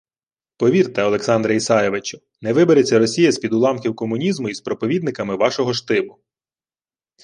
[0.57, 6.17] Повірте, Олександре Ісайовичу, не вибереться Росія «з-під уламків комунізму» із проповідниками вашого штибу